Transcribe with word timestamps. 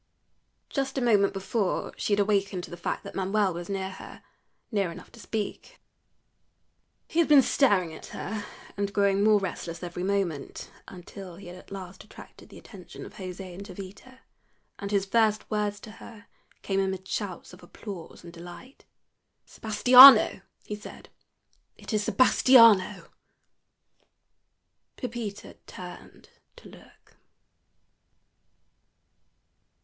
Just 0.69 0.97
a 0.97 0.99
moment 1.01 1.31
before 1.31 1.93
she 1.95 2.13
had 2.13 2.19
awakened 2.19 2.63
to 2.63 2.71
the 2.71 2.75
fact 2.75 3.03
that 3.03 3.13
Manuel 3.13 3.53
was 3.53 3.69
near 3.69 3.91
her 3.91 4.23
near 4.71 4.91
enough 4.91 5.11
to 5.11 5.19
speak. 5.19 5.79
He 7.07 7.19
had 7.19 7.27
been 7.27 7.43
staring 7.43 7.93
at 7.93 8.07
her, 8.07 8.43
and 8.75 8.93
growing 8.93 9.23
more 9.23 9.39
restless 9.39 9.83
every 9.83 10.01
moment, 10.01 10.71
until 10.87 11.35
he 11.35 11.45
had 11.45 11.55
at 11.55 11.69
last 11.69 12.03
attracted 12.03 12.49
the 12.49 12.57
attention 12.57 13.05
of 13.05 13.13
José 13.13 13.53
and 13.53 13.63
Jovita, 13.63 14.21
and 14.79 14.89
his 14.89 15.05
first 15.05 15.51
words 15.51 15.79
to 15.81 15.91
her 15.91 16.25
came 16.63 16.79
amid 16.79 17.07
shouts 17.07 17.53
of 17.53 17.61
applause 17.61 18.23
and 18.23 18.33
delight. 18.33 18.85
"Sebastiano," 19.45 20.41
he 20.65 20.75
said; 20.75 21.09
"it 21.77 21.93
is 21.93 22.05
Sebastiano." 22.05 23.09
Pepita 24.97 25.57
turned 25.67 26.29
to 26.55 26.69
look. 26.69 27.17